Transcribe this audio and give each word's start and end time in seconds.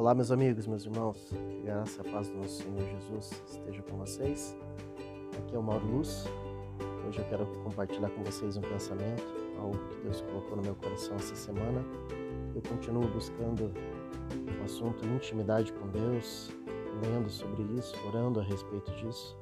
Olá, 0.00 0.14
meus 0.14 0.32
amigos, 0.32 0.66
meus 0.66 0.86
irmãos, 0.86 1.18
que 1.28 1.62
graça 1.62 2.00
a 2.00 2.04
paz 2.10 2.30
do 2.30 2.38
nosso 2.38 2.62
Senhor 2.62 2.80
Jesus 2.80 3.42
esteja 3.46 3.82
com 3.82 3.98
vocês. 3.98 4.56
Aqui 5.38 5.54
é 5.54 5.58
o 5.58 5.62
Mauro 5.62 5.86
Luz. 5.86 6.24
Hoje 7.06 7.18
eu 7.18 7.24
quero 7.26 7.44
compartilhar 7.64 8.08
com 8.08 8.24
vocês 8.24 8.56
um 8.56 8.62
pensamento, 8.62 9.22
algo 9.58 9.76
que 9.76 10.00
Deus 10.00 10.22
colocou 10.22 10.56
no 10.56 10.62
meu 10.62 10.74
coração 10.74 11.16
essa 11.16 11.36
semana. 11.36 11.84
Eu 12.54 12.62
continuo 12.62 13.06
buscando 13.08 13.70
o 14.58 14.64
assunto 14.64 15.04
intimidade 15.04 15.70
com 15.74 15.86
Deus, 15.88 16.50
lendo 17.02 17.28
sobre 17.28 17.62
isso, 17.78 17.94
orando 18.08 18.40
a 18.40 18.42
respeito 18.42 18.90
disso, 18.92 19.36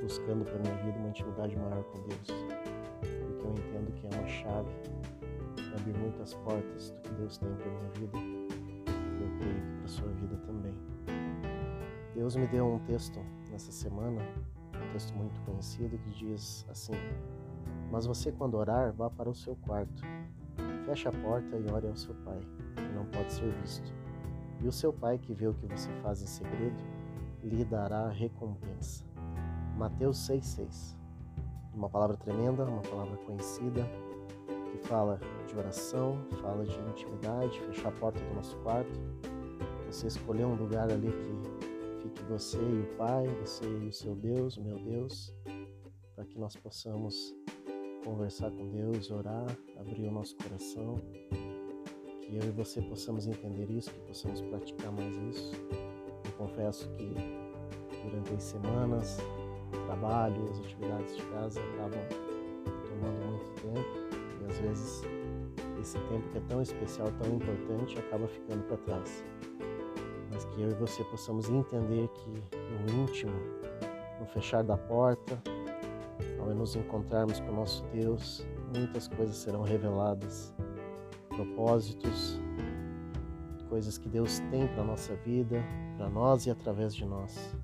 buscando 0.00 0.42
para 0.46 0.58
minha 0.58 0.84
vida 0.84 0.98
uma 0.98 1.10
intimidade 1.10 1.54
maior 1.54 1.84
com 1.84 2.00
Deus, 2.00 2.46
porque 3.00 3.46
eu 3.46 3.50
entendo 3.52 3.92
que 3.92 4.06
é 4.06 4.18
uma 4.18 4.26
chave 4.26 4.70
para 5.54 5.78
abrir 5.78 5.98
muitas 5.98 6.32
portas 6.32 6.92
do 6.92 7.00
que 7.02 7.14
Deus 7.16 7.36
tem 7.36 7.54
para 7.56 7.70
minha 7.70 7.90
vida 7.90 8.45
creio 9.38 9.54
que 9.54 9.78
para 9.78 9.88
sua 9.88 10.08
vida 10.08 10.36
também. 10.46 10.74
Deus 12.14 12.34
me 12.34 12.46
deu 12.46 12.66
um 12.66 12.78
texto 12.80 13.20
nessa 13.50 13.70
semana, 13.70 14.22
um 14.74 14.92
texto 14.92 15.14
muito 15.14 15.38
conhecido 15.42 15.98
que 15.98 16.10
diz 16.10 16.66
assim: 16.68 16.94
Mas 17.90 18.06
você, 18.06 18.32
quando 18.32 18.56
orar, 18.56 18.92
vá 18.92 19.10
para 19.10 19.28
o 19.28 19.34
seu 19.34 19.54
quarto, 19.56 20.02
feche 20.86 21.08
a 21.08 21.12
porta 21.12 21.56
e 21.56 21.70
ore 21.70 21.88
ao 21.88 21.96
seu 21.96 22.14
pai, 22.24 22.40
que 22.74 22.94
não 22.94 23.04
pode 23.06 23.32
ser 23.32 23.52
visto. 23.60 23.92
E 24.60 24.66
o 24.66 24.72
seu 24.72 24.92
pai, 24.92 25.18
que 25.18 25.34
vê 25.34 25.46
o 25.46 25.54
que 25.54 25.66
você 25.66 25.90
faz 26.02 26.22
em 26.22 26.26
segredo, 26.26 26.76
lhe 27.42 27.64
dará 27.64 28.08
recompensa. 28.08 29.04
Mateus 29.76 30.16
6,6. 30.28 30.96
Uma 31.74 31.90
palavra 31.90 32.16
tremenda, 32.16 32.64
uma 32.64 32.80
palavra 32.80 33.16
conhecida, 33.18 33.86
que 34.70 34.78
fala 34.88 35.20
de 35.46 35.56
oração, 35.56 36.18
fala 36.40 36.64
de 36.64 36.78
intimidade, 36.90 37.60
fechar 37.60 37.88
a 37.88 37.92
porta 37.92 38.18
do 38.18 38.34
nosso 38.34 38.56
quarto, 38.58 38.98
você 39.86 40.08
escolher 40.08 40.44
um 40.44 40.54
lugar 40.54 40.90
ali 40.90 41.08
que 41.08 42.02
fique 42.02 42.22
você 42.24 42.58
e 42.58 42.80
o 42.80 42.96
Pai, 42.96 43.26
você 43.40 43.64
e 43.64 43.88
o 43.88 43.92
seu 43.92 44.14
Deus, 44.14 44.58
meu 44.58 44.78
Deus, 44.78 45.34
para 46.14 46.24
que 46.24 46.38
nós 46.38 46.56
possamos 46.56 47.34
conversar 48.04 48.50
com 48.50 48.70
Deus, 48.70 49.10
orar, 49.10 49.46
abrir 49.78 50.08
o 50.08 50.12
nosso 50.12 50.36
coração, 50.36 50.96
que 52.20 52.36
eu 52.36 52.42
e 52.42 52.50
você 52.50 52.82
possamos 52.82 53.26
entender 53.26 53.70
isso, 53.70 53.90
que 53.90 54.00
possamos 54.00 54.40
praticar 54.42 54.92
mais 54.92 55.16
isso. 55.16 55.52
Eu 56.24 56.32
confesso 56.38 56.88
que 56.90 57.14
durante 58.02 58.34
as 58.34 58.42
semanas, 58.42 59.18
o 59.72 59.86
trabalho, 59.86 60.44
as 60.50 60.58
atividades 60.60 61.16
de 61.16 61.22
casa 61.26 61.60
acabam 61.60 62.00
tomando 62.88 63.26
muito 63.26 63.62
tempo. 63.62 64.42
E 64.42 64.50
às 64.50 64.58
vezes 64.58 65.02
esse 65.80 65.98
tempo 66.08 66.28
que 66.30 66.38
é 66.38 66.42
tão 66.48 66.62
especial, 66.62 67.08
tão 67.22 67.36
importante, 67.36 67.98
acaba 67.98 68.26
ficando 68.26 68.62
para 68.64 68.76
trás 68.78 69.24
mas 70.36 70.44
que 70.44 70.60
eu 70.60 70.70
e 70.70 70.74
você 70.74 71.02
possamos 71.04 71.48
entender 71.48 72.08
que 72.08 72.28
no 72.28 73.02
íntimo, 73.02 73.32
no 74.20 74.26
fechar 74.26 74.62
da 74.62 74.76
porta, 74.76 75.42
ao 76.38 76.54
nos 76.54 76.76
encontrarmos 76.76 77.40
com 77.40 77.48
o 77.48 77.54
nosso 77.54 77.82
Deus, 77.84 78.46
muitas 78.76 79.08
coisas 79.08 79.34
serão 79.34 79.62
reveladas, 79.62 80.54
propósitos, 81.28 82.38
coisas 83.70 83.96
que 83.96 84.10
Deus 84.10 84.40
tem 84.50 84.68
para 84.68 84.84
nossa 84.84 85.14
vida, 85.16 85.64
para 85.96 86.10
nós 86.10 86.44
e 86.44 86.50
através 86.50 86.94
de 86.94 87.06
nós. 87.06 87.56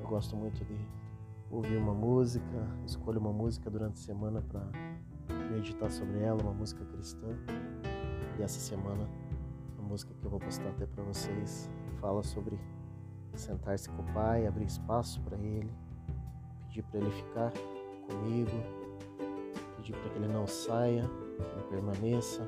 Eu 0.00 0.06
gosto 0.06 0.36
muito 0.36 0.64
de 0.64 0.78
ouvir 1.50 1.76
uma 1.76 1.92
música, 1.92 2.68
escolho 2.86 3.18
uma 3.18 3.32
música 3.32 3.68
durante 3.68 3.94
a 3.94 4.04
semana 4.04 4.40
para 4.42 4.62
meditar 5.50 5.90
sobre 5.90 6.20
ela, 6.20 6.40
uma 6.40 6.52
música 6.54 6.84
cristã. 6.84 7.26
E 8.38 8.42
essa 8.44 8.60
semana 8.60 9.08
música 9.90 10.14
que 10.14 10.24
eu 10.24 10.30
vou 10.30 10.38
postar 10.38 10.68
até 10.68 10.86
para 10.86 11.02
vocês 11.02 11.68
fala 12.00 12.22
sobre 12.22 12.58
sentar-se 13.34 13.88
com 13.90 14.02
o 14.02 14.12
Pai, 14.12 14.46
abrir 14.46 14.64
espaço 14.64 15.20
para 15.22 15.36
Ele, 15.36 15.70
pedir 16.66 16.82
para 16.84 17.00
Ele 17.00 17.10
ficar 17.10 17.52
comigo, 18.08 18.50
pedir 19.76 19.92
para 19.92 20.10
que 20.10 20.18
Ele 20.18 20.28
não 20.28 20.46
saia, 20.46 21.02
que 21.02 21.42
Ele 21.42 21.68
permaneça, 21.68 22.44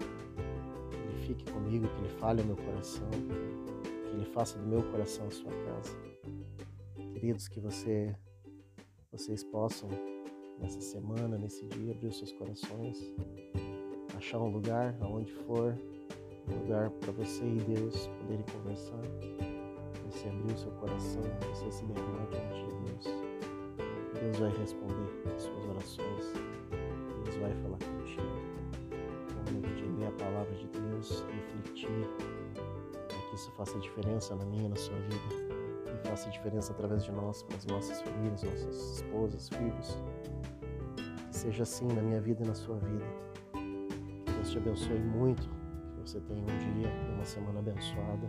que 0.91 0.97
Ele 0.97 1.27
fique 1.27 1.51
comigo, 1.51 1.87
que 1.87 2.01
Ele 2.01 2.09
fale 2.19 2.41
ao 2.41 2.47
meu 2.47 2.57
coração, 2.57 3.09
que 3.11 4.17
Ele 4.17 4.25
faça 4.27 4.59
do 4.59 4.67
meu 4.67 4.83
coração 4.91 5.27
a 5.27 5.31
sua 5.31 5.53
casa. 5.53 5.97
Queridos, 7.13 7.49
que 7.49 7.61
você, 7.61 8.15
vocês 9.13 9.45
possam 9.45 9.89
nessa 10.59 10.81
semana, 10.81 11.39
nesse 11.39 11.65
dia, 11.67 11.93
abrir 11.93 12.09
os 12.09 12.19
seus 12.19 12.33
corações, 12.33 12.99
achar 14.17 14.39
um 14.39 14.49
lugar 14.49 14.97
aonde 15.01 15.33
for 15.33 15.77
um 16.49 16.59
lugar 16.63 16.91
para 16.91 17.13
você 17.13 17.45
e 17.45 17.59
Deus 17.59 18.09
poderem 18.09 18.45
conversar. 18.53 19.52
Você 20.23 20.29
abrir 20.29 20.53
o 20.53 20.57
seu 20.57 20.71
coração, 20.73 21.23
você 21.53 21.73
se 21.73 21.85
derramar 21.85 22.25
diante 22.31 22.65
de 22.65 22.93
Deus. 22.93 23.25
Deus 24.21 24.39
vai 24.39 24.57
responder 24.57 25.35
as 25.35 25.43
suas 25.43 25.65
orações. 25.65 26.33
Deus 27.25 27.37
vai 27.39 27.53
falar 27.57 27.79
contigo. 27.79 28.23
Momento 29.53 29.75
de 29.75 29.85
ler 29.99 30.07
a 30.07 30.13
palavra 30.13 30.55
de 30.55 30.69
Deus, 30.69 31.25
refletir, 31.29 32.09
para 33.09 33.19
que 33.19 33.35
isso 33.35 33.51
faça 33.57 33.77
diferença 33.81 34.37
na 34.37 34.45
minha 34.45 34.67
e 34.67 34.69
na 34.69 34.77
sua 34.77 34.95
vida. 34.95 35.35
E 35.93 36.09
faça 36.09 36.31
diferença 36.31 36.73
através 36.73 37.05
de 37.05 37.11
nós, 37.11 37.43
para 37.43 37.57
as 37.57 37.67
nossas 37.67 38.01
famílias, 38.03 38.45
nossas 38.45 38.99
esposas, 38.99 39.49
filhos. 39.49 39.99
Que 41.31 41.37
seja 41.37 41.65
assim 41.65 41.89
na 41.89 42.01
minha 42.01 42.21
vida 42.21 42.45
e 42.45 42.47
na 42.47 42.55
sua 42.55 42.77
vida. 42.77 43.07
Que 43.55 44.33
Deus 44.35 44.51
te 44.53 44.59
abençoe 44.59 45.01
muito 45.01 45.51
você 46.01 46.21
tenha 46.21 46.43
um 46.43 46.59
dia 46.59 46.89
e 46.89 47.15
uma 47.15 47.25
semana 47.25 47.61
abençoada. 47.61 48.29